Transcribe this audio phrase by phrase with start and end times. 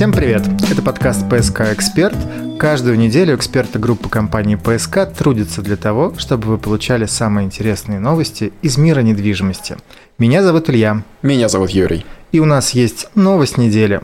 [0.00, 0.42] Всем привет!
[0.70, 2.16] Это подкаст «ПСК Эксперт».
[2.58, 8.54] Каждую неделю эксперты группы компании «ПСК» трудятся для того, чтобы вы получали самые интересные новости
[8.62, 9.76] из мира недвижимости.
[10.16, 11.02] Меня зовут Илья.
[11.20, 12.06] Меня зовут Юрий.
[12.32, 14.00] И у нас есть новость недели.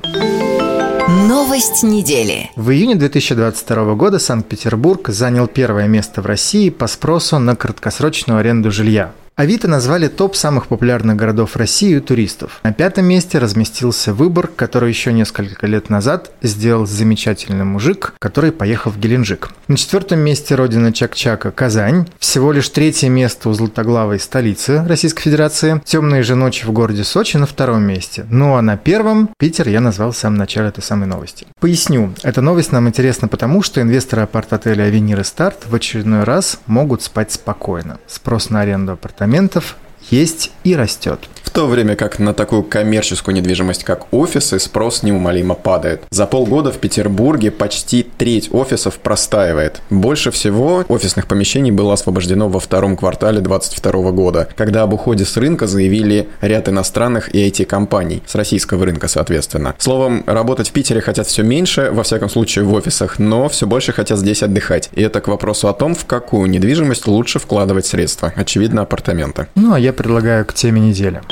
[1.26, 2.50] Новость недели.
[2.56, 8.70] В июне 2022 года Санкт-Петербург занял первое место в России по спросу на краткосрочную аренду
[8.70, 9.12] жилья.
[9.36, 12.58] Авито назвали топ самых популярных городов России у туристов.
[12.62, 18.92] На пятом месте разместился выбор, который еще несколько лет назад сделал замечательный мужик, который поехал
[18.92, 19.50] в Геленджик.
[19.68, 22.08] На четвертом месте родина Чак-Чака– Казань.
[22.18, 25.82] Всего лишь третье место у златоглавой столицы Российской Федерации.
[25.84, 28.24] Темные же ночи в городе Сочи на втором месте.
[28.30, 31.46] Ну а на первом Питер я назвал в самом начале этой самой новости.
[31.60, 32.14] Поясню.
[32.22, 37.02] Эта новость нам интересна потому, что инвесторы апарт-отеля «Авенир» и «Старт» в очередной раз могут
[37.02, 37.98] спать спокойно.
[38.06, 39.76] Спрос на аренду апартаментов апартаментов
[40.10, 41.28] есть и растет.
[41.46, 46.02] В то время как на такую коммерческую недвижимость, как офисы, спрос неумолимо падает.
[46.10, 49.80] За полгода в Петербурге почти треть офисов простаивает.
[49.88, 55.34] Больше всего офисных помещений было освобождено во втором квартале 2022 года, когда об уходе с
[55.38, 59.74] рынка заявили ряд иностранных и IT-компаний, с российского рынка, соответственно.
[59.78, 63.92] Словом, работать в Питере хотят все меньше, во всяком случае в офисах, но все больше
[63.94, 64.90] хотят здесь отдыхать.
[64.92, 68.30] И это к вопросу о том, в какую недвижимость лучше вкладывать средства.
[68.36, 69.46] Очевидно, апартаменты.
[69.54, 71.22] Ну, а я предлагаю к теме недели.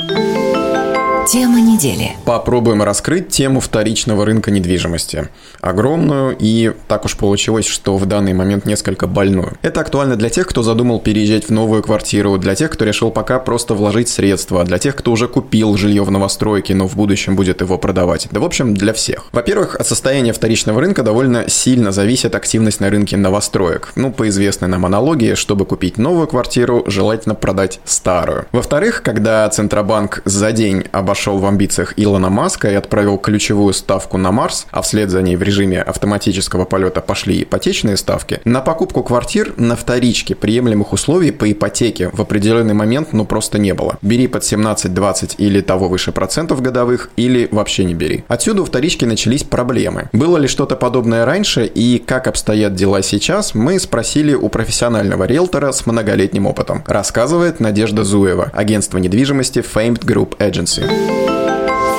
[1.27, 2.11] Тема недели.
[2.23, 5.29] Попробуем раскрыть тему вторичного рынка недвижимости.
[5.59, 9.57] Огромную и так уж получилось, что в данный момент несколько больную.
[9.63, 13.39] Это актуально для тех, кто задумал переезжать в новую квартиру, для тех, кто решил пока
[13.39, 17.59] просто вложить средства, для тех, кто уже купил жилье в новостройке, но в будущем будет
[17.61, 18.27] его продавать.
[18.29, 19.25] Да в общем, для всех.
[19.31, 23.93] Во-первых, от состояния вторичного рынка довольно сильно зависит активность на рынке новостроек.
[23.95, 28.45] Ну, по известной нам аналогии, чтобы купить новую квартиру, желательно продать старую.
[28.51, 34.17] Во-вторых, когда Центробанк за день обошел пошел в амбициях Илона Маска и отправил ключевую ставку
[34.17, 39.01] на Марс, а вслед за ней в режиме автоматического полета пошли ипотечные ставки, на покупку
[39.01, 43.97] квартир на вторичке приемлемых условий по ипотеке в определенный момент ну просто не было.
[44.01, 48.25] Бери под 17-20 или того выше процентов годовых, или вообще не бери.
[48.27, 50.09] Отсюда у вторички начались проблемы.
[50.11, 55.71] Было ли что-то подобное раньше и как обстоят дела сейчас, мы спросили у профессионального риэлтора
[55.71, 56.83] с многолетним опытом.
[56.85, 61.04] Рассказывает Надежда Зуева, агентство недвижимости Famed Group Agency.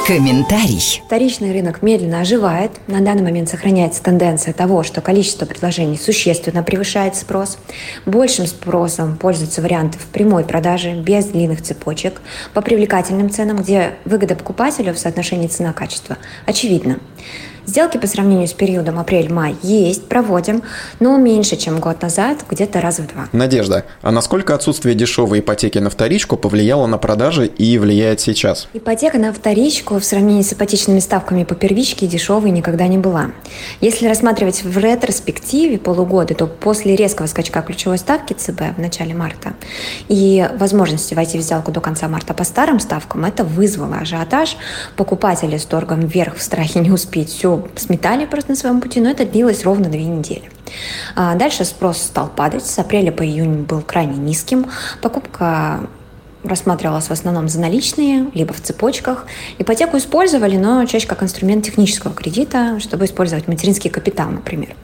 [0.06, 1.02] Комментарий.
[1.04, 2.70] Вторичный рынок медленно оживает.
[2.86, 7.58] На данный момент сохраняется тенденция того, что количество предложений существенно превышает спрос.
[8.06, 12.20] Большим спросом пользуются варианты в прямой продаже, без длинных цепочек,
[12.54, 17.00] по привлекательным ценам, где выгода покупателю в соотношении цена-качество очевидна.
[17.66, 20.62] Сделки по сравнению с периодом апрель-май есть, проводим,
[21.00, 23.28] но меньше, чем год назад, где-то раз в два.
[23.32, 28.68] Надежда, а насколько отсутствие дешевой ипотеки на вторичку повлияло на продажи и влияет сейчас?
[28.72, 33.32] Ипотека на вторичку в сравнении с ипотечными ставками по первичке дешевой никогда не была.
[33.80, 39.54] Если рассматривать в ретроспективе полугода, то после резкого скачка ключевой ставки ЦБ в начале марта
[40.08, 44.56] и возможности войти в сделку до конца марта по старым ставкам, это вызвало ажиотаж.
[44.96, 49.10] Покупатели с торгом вверх в страхе не успеть все сметали просто на своем пути, но
[49.10, 50.50] это длилось ровно две недели.
[51.14, 54.66] А дальше спрос стал падать, с апреля по июнь был крайне низким,
[55.00, 55.80] покупка
[56.48, 59.26] рассматривалась в основном за наличные, либо в цепочках.
[59.58, 64.74] Ипотеку использовали, но чаще как инструмент технического кредита, чтобы использовать материнский капитал, например.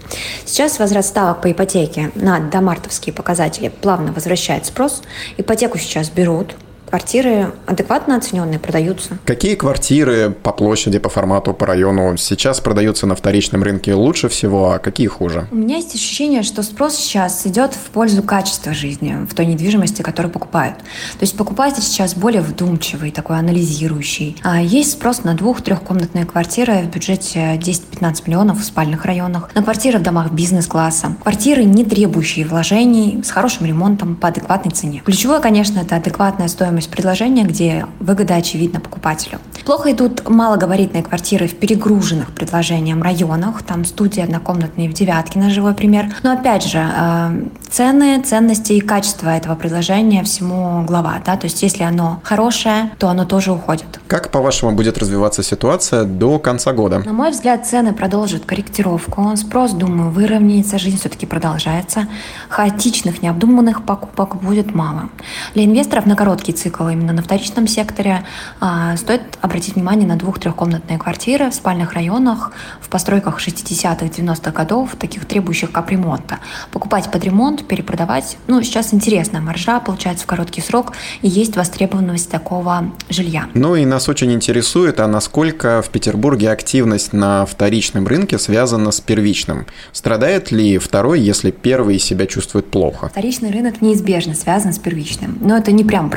[0.45, 5.03] Сейчас возврат ставок по ипотеке на домартовские показатели плавно возвращает спрос.
[5.37, 6.57] Ипотеку сейчас берут,
[6.93, 9.17] квартиры адекватно оцененные продаются.
[9.25, 14.73] Какие квартиры по площади, по формату, по району сейчас продаются на вторичном рынке лучше всего,
[14.73, 15.49] а какие хуже?
[15.51, 20.03] У меня есть ощущение, что спрос сейчас идет в пользу качества жизни в той недвижимости,
[20.03, 20.77] которую покупают.
[20.77, 24.37] То есть покупатель сейчас более вдумчивый, такой анализирующий.
[24.43, 29.99] А есть спрос на двух-трехкомнатные квартиры в бюджете 10-15 миллионов в спальных районах, на квартиры
[29.99, 35.01] в домах бизнес-класса, квартиры, не требующие вложений, с хорошим ремонтом по адекватной цене.
[35.03, 39.39] Ключевое, конечно, это адекватная стоимость есть предложение, где выгода очевидна покупателю.
[39.65, 43.63] Плохо идут малогабаритные квартиры в перегруженных предложением районах.
[43.63, 46.07] Там студии однокомнатные в девятке, на живой пример.
[46.25, 51.15] Но опять же, э, цены, ценности и качество этого предложения всему глава.
[51.25, 51.37] Да?
[51.37, 54.01] То есть если оно хорошее, то оно тоже уходит.
[54.09, 56.99] Как, по-вашему, будет развиваться ситуация до конца года?
[56.99, 59.37] На мой взгляд, цены продолжат корректировку.
[59.37, 62.09] Спрос, думаю, выровняется, жизнь все-таки продолжается.
[62.49, 65.11] Хаотичных, необдуманных покупок будет мало.
[65.55, 68.25] Для инвесторов на короткий цикл цикл именно на вторичном секторе,
[68.61, 74.97] а, стоит обратить внимание на двух-трехкомнатные квартиры в спальных районах, в постройках 60-х, 90-х годов,
[74.99, 76.39] таких требующих капремонта.
[76.73, 82.31] Покупать под ремонт, перепродавать, ну, сейчас интересная маржа, получается в короткий срок, и есть востребованность
[82.31, 83.47] такого жилья.
[83.55, 89.01] Ну и нас очень интересует, а насколько в Петербурге активность на вторичном рынке связана с
[89.01, 89.67] первичным?
[89.93, 93.09] Страдает ли второй, если первый себя чувствует плохо?
[93.09, 96.09] Вторичный рынок неизбежно связан с первичным, но это не прямо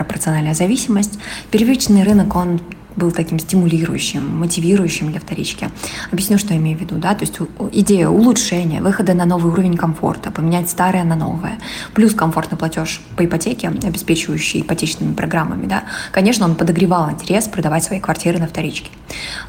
[0.45, 1.19] пропорциональная зависимость.
[1.51, 2.59] Первичный рынок, он
[2.95, 5.69] был таким стимулирующим, мотивирующим для вторички.
[6.11, 6.95] Объясню, что я имею в виду.
[6.95, 7.13] Да?
[7.15, 7.37] То есть
[7.71, 11.59] идея улучшения, выхода на новый уровень комфорта, поменять старое на новое,
[11.93, 15.65] плюс комфортный платеж по ипотеке, обеспечивающий ипотечными программами.
[15.65, 15.83] Да?
[16.11, 18.89] Конечно, он подогревал интерес продавать свои квартиры на вторичке.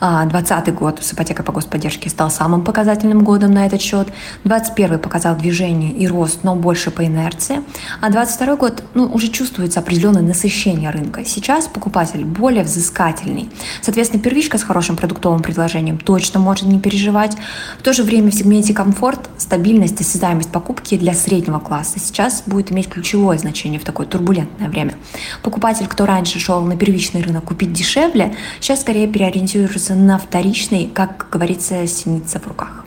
[0.01, 4.09] 2020 год с ипотекой по господдержке стал самым показательным годом на этот счет.
[4.45, 7.63] 2021 показал движение и рост, но больше по инерции.
[8.01, 11.25] А 2022 год ну, уже чувствуется определенное насыщение рынка.
[11.25, 13.49] Сейчас покупатель более взыскательный стабильный.
[13.83, 17.37] Соответственно, первичка с хорошим продуктовым предложением точно может не переживать.
[17.79, 22.73] В то же время в сегменте комфорт, стабильность, осязаемость покупки для среднего класса сейчас будет
[22.73, 24.95] иметь ключевое значение в такое турбулентное время.
[25.43, 31.29] Покупатель, кто раньше шел на первичный рынок купить дешевле, сейчас скорее переориентируется на вторичный, как
[31.31, 32.86] говорится, синица в руках.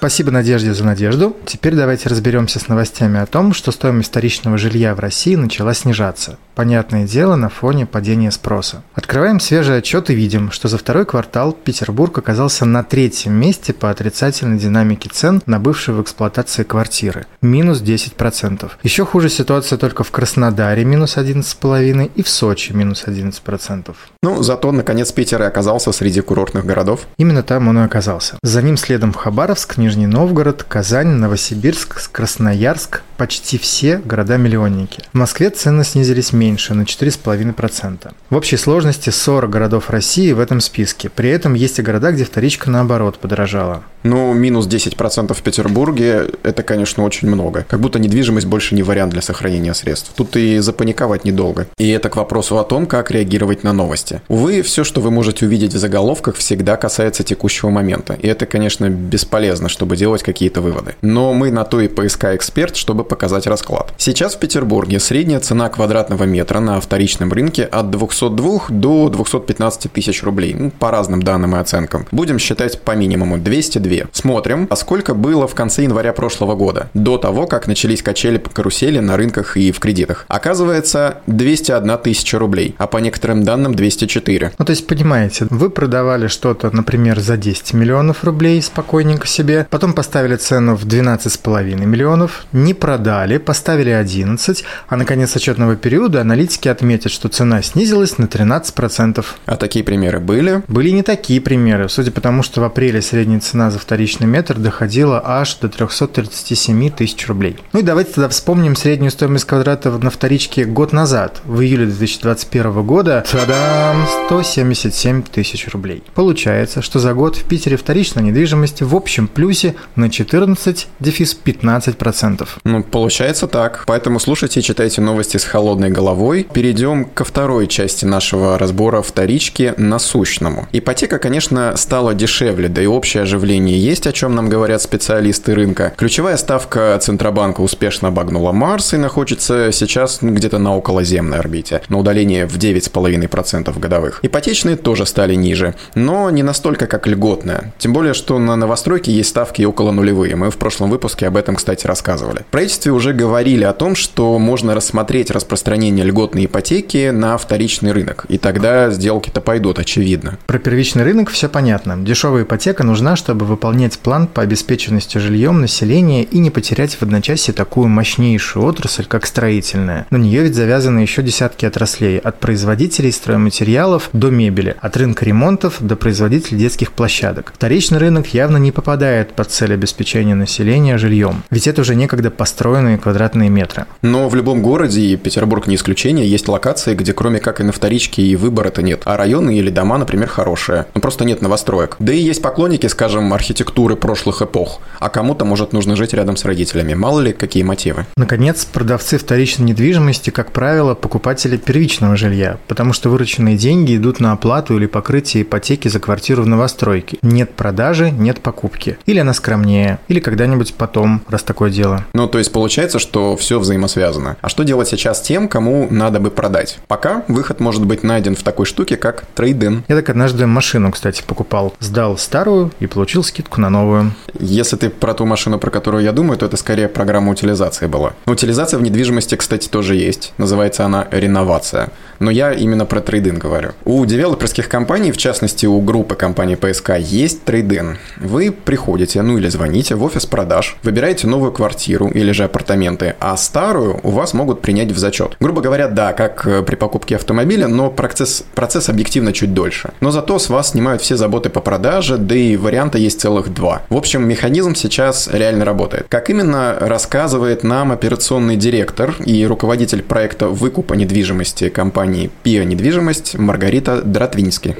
[0.00, 1.36] Спасибо Надежде за надежду.
[1.44, 6.38] Теперь давайте разберемся с новостями о том, что стоимость вторичного жилья в России начала снижаться.
[6.54, 8.82] Понятное дело, на фоне падения спроса.
[8.94, 13.90] Открываем свежий отчет и видим, что за второй квартал Петербург оказался на третьем месте по
[13.90, 18.70] отрицательной динамике цен на бывшие в эксплуатации квартиры– минус 10%.
[18.82, 23.94] Еще хуже ситуация только в Краснодаре– минус 11,5% и в Сочи– минус 11%.
[24.22, 27.06] Ну, зато, наконец, Питер и оказался среди курортных городов.
[27.18, 28.38] Именно там он и оказался.
[28.42, 35.02] За ним следом Хабаровск, Нижний Новгород, Казань, Новосибирск, Красноярск, почти все города-миллионники.
[35.12, 38.14] В Москве цены снизились меньше на 4,5%.
[38.30, 41.10] В общей сложности 40 городов России в этом списке.
[41.10, 43.82] При этом есть и города, где вторичка наоборот подорожала.
[44.02, 47.66] Ну, минус 10% в Петербурге– это, конечно, очень много.
[47.68, 50.12] Как будто недвижимость больше не вариант для сохранения средств.
[50.16, 51.66] Тут и запаниковать недолго.
[51.76, 54.22] И это к вопросу о том, как реагировать на новости.
[54.28, 58.14] Увы, все, что вы можете увидеть в заголовках, всегда касается текущего момента.
[58.14, 60.94] И это, конечно, бесполезно, чтобы делать какие-то выводы.
[61.02, 63.92] Но мы на то и поиска эксперт, чтобы показать расклад.
[63.98, 70.22] Сейчас в Петербурге средняя цена квадратного метра на вторичном рынке от 202 до 215 тысяч
[70.22, 70.54] рублей.
[70.54, 72.06] Ну, по разным данным и оценкам.
[72.10, 74.06] Будем считать по минимуму 202 две.
[74.12, 78.50] Смотрим, а сколько было в конце января прошлого года, до того, как начались качели по
[78.50, 80.24] карусели на рынках и в кредитах.
[80.28, 84.52] Оказывается, 201 тысяча рублей, а по некоторым данным 204.
[84.56, 89.92] Ну, то есть, понимаете, вы продавали что-то, например, за 10 миллионов рублей спокойненько себе, потом
[89.92, 96.68] поставили цену в 12,5 миллионов, не продали, поставили 11, а на конец отчетного периода аналитики
[96.68, 99.24] отметят, что цена снизилась на 13%.
[99.46, 100.62] А такие примеры были?
[100.68, 104.58] Были не такие примеры, судя по тому, что в апреле средняя цена за вторичный метр
[104.58, 107.56] доходила аж до 337 тысяч рублей.
[107.72, 112.82] Ну и давайте тогда вспомним среднюю стоимость квадрата на вторичке год назад, в июле 2021
[112.82, 113.24] года.
[113.32, 114.06] Та-дам!
[114.26, 116.02] 177 тысяч рублей.
[116.14, 122.46] Получается, что за год в Питере вторичная недвижимость в общем плюсе на 14, дефис 15%.
[122.64, 123.84] Ну, получается так.
[123.86, 126.46] Поэтому слушайте и читайте новости с холодной головой.
[126.52, 130.68] Перейдем ко второй части нашего разбора вторички насущному.
[130.72, 135.92] Ипотека, конечно, стала дешевле, да и общее оживление есть, о чем нам говорят специалисты рынка.
[135.96, 142.44] Ключевая ставка Центробанка успешно обогнула Марс и находится сейчас где-то на околоземной орбите, на удалении
[142.44, 144.20] в 9,5% годовых.
[144.22, 147.72] Ипотечные тоже стали ниже, но не настолько, как льготная.
[147.78, 150.36] Тем более, что на новостройке есть ставки около нулевые.
[150.36, 152.40] Мы в прошлом выпуске об этом, кстати, рассказывали.
[152.40, 152.46] В
[152.80, 158.24] правительстве уже говорили о том, что можно рассмотреть распространение льготной ипотеки на вторичный рынок.
[158.28, 160.38] И тогда сделки-то пойдут, очевидно.
[160.46, 161.96] Про первичный рынок все понятно.
[161.98, 167.52] Дешевая ипотека нужна, чтобы выполнять план по обеспеченности жильем населения и не потерять в одночасье
[167.52, 170.06] такую мощнейшую отрасль, как строительная.
[170.10, 175.76] На нее ведь завязаны еще десятки отраслей, от производителей стройматериалов до мебели, от рынка ремонтов
[175.80, 177.52] до производителей детских площадок.
[177.54, 182.98] Вторичный рынок явно не попадает под цель обеспечения населения жильем, ведь это уже некогда построенные
[182.98, 183.86] квадратные метры.
[184.02, 187.72] Но в любом городе, и Петербург не исключение, есть локации, где кроме как и на
[187.72, 191.96] вторичке и выбора-то нет, а районы или дома, например, хорошие, но просто нет новостроек.
[192.00, 196.44] Да и есть поклонники, скажем, архитектуры прошлых эпох, а кому-то, может, нужно жить рядом с
[196.44, 196.92] родителями.
[196.92, 198.04] Мало ли, какие мотивы.
[198.18, 204.32] Наконец, продавцы вторичной недвижимости, как правило, покупатели первичного жилья, потому что вырученные деньги идут на
[204.32, 207.16] оплату или покрытие ипотеки за квартиру в новостройке.
[207.22, 208.98] Нет продажи, нет покупки.
[209.06, 212.04] Или она скромнее, или когда-нибудь потом, раз такое дело.
[212.12, 214.36] Ну, то есть есть получается, что все взаимосвязано.
[214.40, 216.78] А что делать сейчас тем, кому надо бы продать?
[216.88, 219.84] Пока выход может быть найден в такой штуке, как трейдин.
[219.88, 221.72] Я так однажды машину, кстати, покупал.
[221.78, 224.12] Сдал старую и получил скидку на новую.
[224.38, 228.12] Если ты про ту машину, про которую я думаю, то это скорее программа утилизации была.
[228.26, 230.32] Утилизация в недвижимости, кстати, тоже есть.
[230.38, 231.90] Называется она реновация.
[232.18, 233.70] Но я именно про трейдин говорю.
[233.84, 237.98] У девелоперских компаний, в частности у группы компаний ПСК, есть трейдин.
[238.18, 243.36] Вы приходите, ну или звоните в офис продаж, выбираете новую квартиру или же апартаменты, а
[243.36, 245.36] старую у вас могут принять в зачет.
[245.40, 249.90] Грубо говоря, да, как э, при покупке автомобиля, но процесс, процесс объективно чуть дольше.
[250.00, 253.82] Но зато с вас снимают все заботы по продаже, да и варианта есть целых два.
[253.88, 256.06] В общем, механизм сейчас реально работает.
[256.08, 264.02] Как именно рассказывает нам операционный директор и руководитель проекта выкупа недвижимости компании «Пио недвижимость» Маргарита
[264.02, 264.76] Дратвински.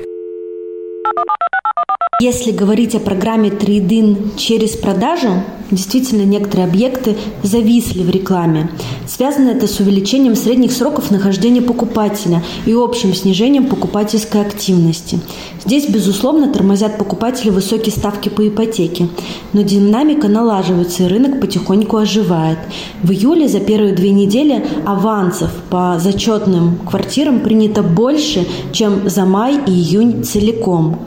[2.21, 8.71] Если говорить о программе Trade-in через продажу, действительно некоторые объекты зависли в рекламе.
[9.07, 15.21] Связано это с увеличением средних сроков нахождения покупателя и общим снижением покупательской активности.
[15.65, 19.09] Здесь, безусловно, тормозят покупатели высокие ставки по ипотеке,
[19.53, 22.59] но динамика налаживается и рынок потихоньку оживает.
[23.03, 29.59] В июле за первые две недели авансов по зачетным квартирам принято больше, чем за май
[29.67, 30.99] и июнь целиком.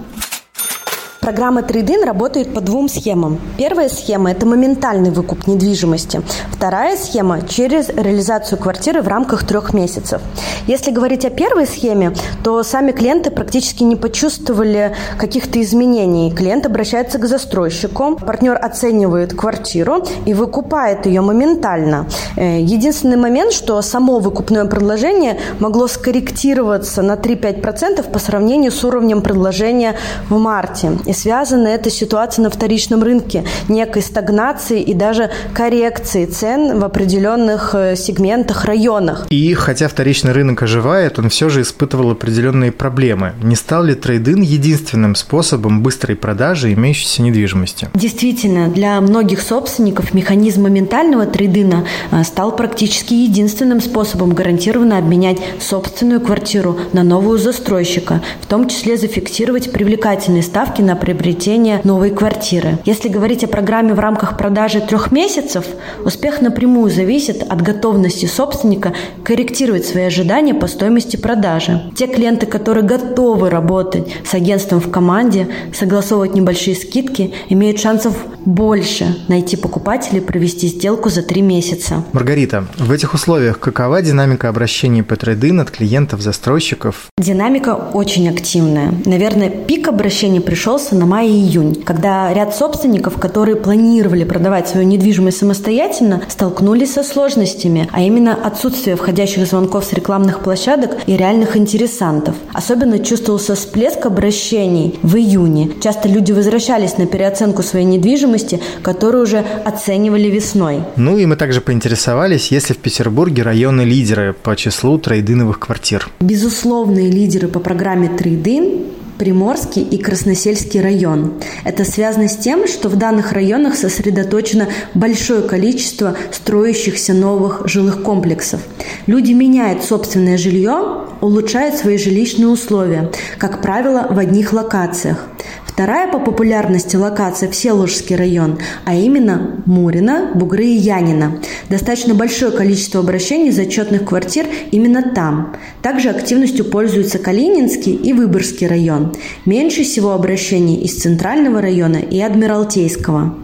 [1.24, 3.40] Программа Trade-in работает по двум схемам.
[3.58, 6.22] Первая схема– это моментальный выкуп недвижимости.
[6.52, 10.22] Вторая схема– через реализацию квартиры в рамках трех месяцев.
[10.68, 12.14] Если говорить о первой схеме,
[12.44, 16.30] то сами клиенты практически не почувствовали каких-то изменений.
[16.30, 22.06] Клиент обращается к застройщику, партнер оценивает квартиру и выкупает ее моментально.
[22.36, 29.22] Э, единственный момент, что само выкупное предложение могло скорректироваться на 3-5% по сравнению с уровнем
[29.22, 29.96] предложения
[30.28, 30.92] в марте.
[31.14, 37.96] Связана эта ситуация на вторичном рынке, некой стагнации и даже коррекции цен в определенных э,
[37.96, 39.28] сегментах, районах.
[39.30, 43.34] И хотя вторичный рынок оживает, он все же испытывал определенные проблемы.
[43.42, 47.90] Не стал ли трейдин единственным способом быстрой продажи имеющейся недвижимости?
[47.94, 56.22] Действительно, для многих собственников механизм моментального трейдина э, стал практически единственным способом гарантированно обменять собственную
[56.22, 62.78] квартиру на новую застройщика, в том числе зафиксировать привлекательные ставки на приобретения новой квартиры.
[62.86, 65.66] Если говорить о программе в рамках продажи трех месяцев,
[66.06, 68.94] успех напрямую зависит от готовности собственника
[69.26, 71.92] корректировать свои ожидания по стоимости продажи.
[71.94, 79.18] Те клиенты, которые готовы работать с агентством в команде, согласовывать небольшие скидки, имеют шансов больше
[79.28, 82.06] найти покупателей и провести сделку за три месяца.
[82.14, 87.08] Маргарита, в этих условиях какова динамика обращений по трейдин от клиентов-застройщиков?
[87.18, 88.94] Динамика очень активная.
[89.06, 94.86] Наверное, пик обращений пришелся на май и июнь, когда ряд собственников, которые планировали продавать свою
[94.86, 101.58] недвижимость самостоятельно, столкнулись со сложностями, а именно отсутствие входящих звонков с рекламных площадок и реальных
[101.58, 102.36] интересантов.
[102.54, 105.72] Особенно чувствовался всплеск обращений в июне.
[105.82, 110.82] Часто люди возвращались на переоценку своей недвижимости, которую уже оценивали весной.
[110.96, 116.10] Ну и мы также поинтересовались, есть ли в Петербурге районы лидеры по числу трейдиновых квартир.
[116.20, 118.86] Безусловные лидеры по программе Трейдин
[119.18, 121.34] Приморский и Красносельский район.
[121.64, 128.62] Это связано с тем, что в данных районах сосредоточено большое количество строящихся новых жилых комплексов.
[129.08, 135.28] Люди меняют собственное жилье, улучшают свои жилищные условия, как правило, в одних локациях.
[135.74, 141.40] Вторая по популярности локация– Всеволожский район, а именно Мурина, Бугры и Янина.
[141.68, 145.56] Достаточно большое количество обращений зачетных квартир именно там.
[145.82, 149.16] Также активностью пользуются Калининский и Выборгский район.
[149.48, 153.36] Меньше всего обращений из Центрального района и Адмиралтейского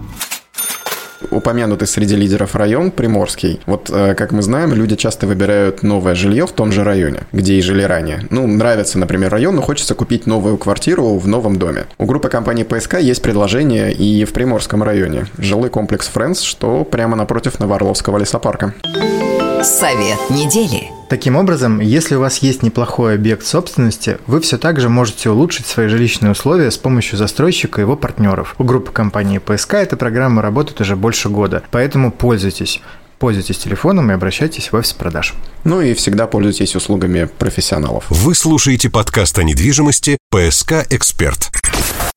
[1.31, 3.59] упомянутый среди лидеров район Приморский.
[3.65, 7.55] Вот, э, как мы знаем, люди часто выбирают новое жилье в том же районе, где
[7.55, 8.25] и жили ранее.
[8.29, 11.86] Ну, нравится, например, район, но хочется купить новую квартиру в новом доме.
[11.98, 15.25] У группы компании ПСК есть предложение и в Приморском районе.
[15.38, 18.74] Жилой комплекс Friends, что прямо напротив Новоорловского лесопарка.
[19.63, 20.99] Совет недели.
[21.09, 25.65] Таким образом, если у вас есть неплохой объект собственности, вы все так же можете улучшить
[25.65, 28.53] свои жилищные условия с помощью застройщика и его партнеров.
[28.59, 32.79] У группы компании ПСК эта программа работает уже больше года, поэтому пользуйтесь.
[33.17, 35.33] Пользуйтесь телефоном и обращайтесь в офис продаж.
[35.63, 38.05] Ну и всегда пользуйтесь услугами профессионалов.
[38.09, 41.49] Вы слушаете подкаст о недвижимости «ПСК Эксперт».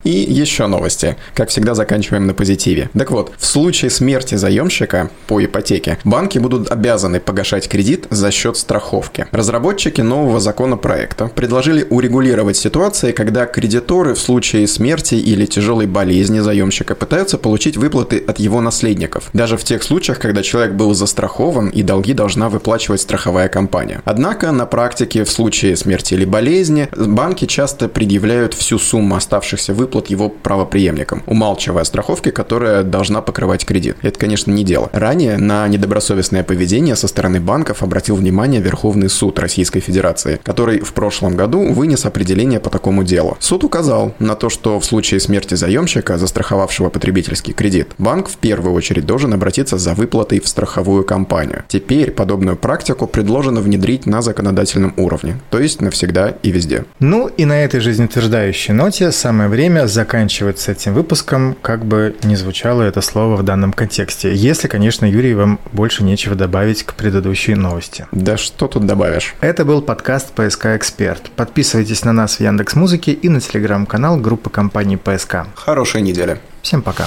[0.05, 1.17] И еще новости.
[1.35, 2.91] Как всегда, заканчиваем на позитиве.
[2.93, 8.57] Так вот, в случае смерти заемщика по ипотеке, банки будут обязаны погашать кредит за счет
[8.57, 9.27] страховки.
[9.31, 16.95] Разработчики нового законопроекта предложили урегулировать ситуации, когда кредиторы в случае смерти или тяжелой болезни заемщика
[16.95, 19.31] пытаются получить выплаты от его наследников.
[19.33, 24.03] Даже в тех случаях, когда человек был застрахован и долги должна выплачивать страховая компания.
[24.05, 30.09] Однако на практике в случае смерти или болезни банки часто предъявляют всю сумму оставшихся выплат
[30.09, 33.97] его правоприемникам, умалчивая страховки, которая должна покрывать кредит.
[34.03, 34.91] Это, конечно, не дело.
[34.93, 40.93] Ранее на недобросовестное поведение со стороны банков обратил внимание Верховный суд Российской Федерации, который в
[40.93, 43.37] прошлом году вынес определение по такому делу.
[43.41, 48.75] Суд указал на то, что в случае смерти заемщика, застраховавшего потребительский кредит, банк в первую
[48.75, 51.65] очередь должен обратиться за выплатой в страховую компанию.
[51.69, 56.85] Теперь подобную практику предложено внедрить на законодательном уровне, то есть навсегда и везде.
[56.99, 62.35] Ну и на этой жизнеутверждающей ноте самое время заканчивать с этим выпуском, как бы не
[62.35, 64.35] звучало это слово в данном контексте.
[64.35, 68.09] Если, конечно, Юрий, вам больше нечего добавить к предыдущей новости.
[68.11, 69.37] Да что тут добавишь?
[69.41, 71.31] Это был подкаст «ПСК Эксперт».
[71.37, 75.47] Подписывайтесь на нас в Яндекс Музыке и на телеграм-канал группы компании «ПСК».
[75.55, 76.41] Хорошей недели.
[76.63, 77.07] Всем пока.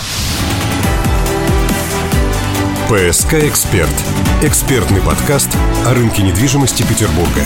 [2.88, 3.89] «ПСК Эксперт»–
[4.43, 5.50] экспертный подкаст
[5.85, 7.41] о рынке недвижимости Петербурга.